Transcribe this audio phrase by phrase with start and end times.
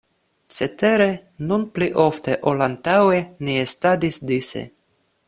[0.55, 1.07] Cetere,
[1.51, 4.65] nun pli ofte ol antaŭe ni estadis dise.